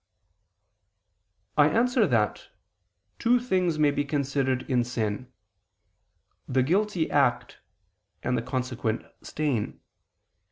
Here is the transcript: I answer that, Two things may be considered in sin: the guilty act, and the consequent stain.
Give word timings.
I 1.57 1.67
answer 1.69 2.07
that, 2.07 2.47
Two 3.19 3.39
things 3.39 3.77
may 3.77 3.91
be 3.91 4.03
considered 4.03 4.63
in 4.63 4.83
sin: 4.83 5.31
the 6.47 6.63
guilty 6.63 7.11
act, 7.11 7.59
and 8.23 8.35
the 8.35 8.41
consequent 8.41 9.05
stain. 9.21 9.79